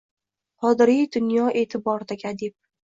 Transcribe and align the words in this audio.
Qodiriy– 0.65 1.03
dunyo 1.17 1.53
e’tiboridagi 1.63 2.33
adib 2.35 2.61